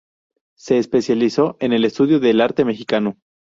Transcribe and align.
Se 0.57 0.79
especializó 0.79 1.57
en 1.59 1.73
el 1.73 1.85
estudio 1.85 2.19
del 2.19 2.41
arte 2.41 2.65
mexicano. 2.65 3.17